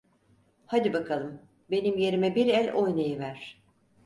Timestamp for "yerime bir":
1.97-2.45